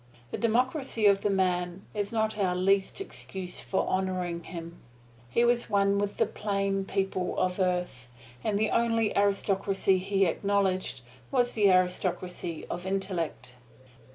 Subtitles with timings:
[0.31, 4.79] The democracy of the man is not our least excuse for honoring him.
[5.29, 8.07] He was one with the plain people of earth,
[8.43, 13.53] and the only aristocracy he acknowledged was the aristocracy of intellect.